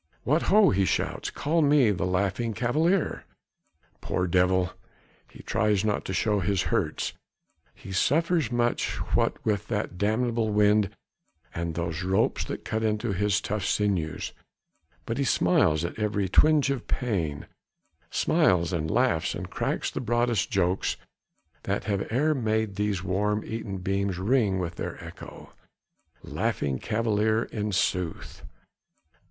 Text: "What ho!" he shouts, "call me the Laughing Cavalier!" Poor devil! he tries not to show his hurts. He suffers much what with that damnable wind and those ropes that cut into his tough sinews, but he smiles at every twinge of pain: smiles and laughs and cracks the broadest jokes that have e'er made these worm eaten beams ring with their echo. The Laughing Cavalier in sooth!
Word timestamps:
"What 0.23 0.41
ho!" 0.49 0.71
he 0.71 0.83
shouts, 0.83 1.29
"call 1.29 1.61
me 1.61 1.91
the 1.91 2.07
Laughing 2.07 2.55
Cavalier!" 2.55 3.23
Poor 4.01 4.25
devil! 4.25 4.71
he 5.29 5.43
tries 5.43 5.85
not 5.85 6.05
to 6.05 6.11
show 6.13 6.39
his 6.39 6.63
hurts. 6.73 7.13
He 7.75 7.91
suffers 7.91 8.51
much 8.51 8.95
what 9.15 9.37
with 9.45 9.67
that 9.67 9.99
damnable 9.99 10.49
wind 10.49 10.89
and 11.53 11.75
those 11.75 12.01
ropes 12.01 12.43
that 12.45 12.65
cut 12.65 12.81
into 12.81 13.13
his 13.13 13.39
tough 13.39 13.63
sinews, 13.63 14.33
but 15.05 15.19
he 15.19 15.23
smiles 15.23 15.85
at 15.85 15.99
every 15.99 16.27
twinge 16.27 16.71
of 16.71 16.87
pain: 16.87 17.45
smiles 18.09 18.73
and 18.73 18.89
laughs 18.89 19.35
and 19.35 19.51
cracks 19.51 19.91
the 19.91 20.01
broadest 20.01 20.49
jokes 20.49 20.97
that 21.61 21.83
have 21.83 22.11
e'er 22.11 22.33
made 22.33 22.73
these 22.75 23.03
worm 23.03 23.43
eaten 23.45 23.77
beams 23.77 24.17
ring 24.17 24.57
with 24.57 24.77
their 24.77 24.97
echo. 25.03 25.53
The 26.23 26.33
Laughing 26.33 26.79
Cavalier 26.79 27.43
in 27.43 27.71
sooth! 27.71 28.41